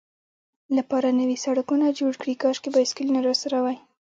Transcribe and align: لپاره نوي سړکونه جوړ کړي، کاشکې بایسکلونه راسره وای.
لپاره 0.77 1.09
نوي 1.19 1.37
سړکونه 1.45 1.85
جوړ 1.99 2.13
کړي، 2.21 2.33
کاشکې 2.43 2.69
بایسکلونه 2.75 3.19
راسره 3.27 3.57
وای. 3.63 3.77